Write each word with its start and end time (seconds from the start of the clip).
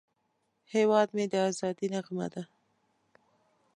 هیواد 0.73 1.07
مې 1.15 1.25
د 1.29 1.33
ازادۍ 1.49 1.87
نغمه 1.93 2.27
ده 2.33 2.43